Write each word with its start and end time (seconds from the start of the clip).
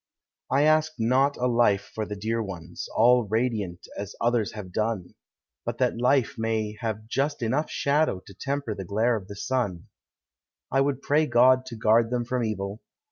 I 0.49 0.63
ask 0.63 0.93
not 0.97 1.37
a 1.37 1.45
life 1.45 1.91
for 1.93 2.07
the 2.07 2.15
dear 2.15 2.41
ones, 2.41 2.89
All 2.95 3.23
radiant, 3.25 3.87
as 3.95 4.15
others 4.19 4.53
have 4.53 4.73
done. 4.73 5.13
Hut 5.67 5.77
that 5.77 6.01
life 6.01 6.39
may 6.39 6.75
have 6.79 7.05
just 7.07 7.43
enough 7.43 7.69
shadow 7.69 8.19
To 8.25 8.33
temper 8.33 8.73
the 8.73 8.83
glare 8.83 9.15
of 9.15 9.27
the 9.27 9.35
sun; 9.35 9.89
I 10.71 10.81
would 10.81 11.03
pray 11.03 11.27
God 11.27 11.67
to 11.67 11.75
guard 11.75 12.09
them 12.09 12.25
from 12.25 12.43
evil. 12.43 12.81